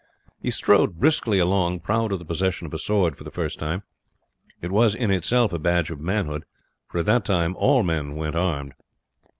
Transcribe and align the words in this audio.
He 0.41 0.49
strode 0.49 0.97
briskly 0.99 1.37
along, 1.37 1.81
proud 1.81 2.11
of 2.11 2.17
the 2.17 2.25
possession 2.25 2.65
of 2.65 2.73
a 2.73 2.79
sword 2.79 3.15
for 3.15 3.23
the 3.23 3.29
first 3.29 3.59
time. 3.59 3.83
It 4.59 4.71
was 4.71 4.95
in 4.95 5.11
itself 5.11 5.53
a 5.53 5.59
badge 5.59 5.91
of 5.91 5.99
manhood, 5.99 6.43
for 6.87 6.97
at 7.01 7.05
that 7.05 7.23
time 7.23 7.55
all 7.55 7.83
men 7.83 8.15
went 8.15 8.35
armed. 8.35 8.73